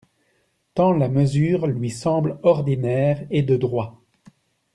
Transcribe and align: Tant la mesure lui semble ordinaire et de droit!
Tant 0.73 0.93
la 0.93 1.07
mesure 1.09 1.67
lui 1.67 1.91
semble 1.91 2.39
ordinaire 2.41 3.23
et 3.29 3.43
de 3.43 3.55
droit! 3.55 4.01